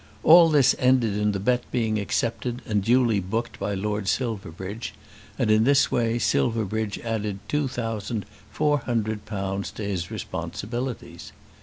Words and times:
All 0.23 0.49
this 0.49 0.75
ended 0.79 1.15
in 1.15 1.31
the 1.31 1.39
bet 1.39 1.63
being 1.69 1.99
accepted 1.99 2.63
and 2.65 2.83
duly 2.83 3.19
booked 3.19 3.59
by 3.59 3.75
Lord 3.75 4.07
Silverbridge. 4.07 4.95
And 5.37 5.51
in 5.51 5.63
this 5.63 5.91
way 5.91 6.17
Silverbridge 6.17 6.97
added 7.01 7.37
two 7.47 7.67
thousand 7.67 8.25
four 8.49 8.79
hundred 8.79 9.25
pounds 9.27 9.69
to 9.73 9.83
his 9.83 10.09
responsibilities. 10.09 11.33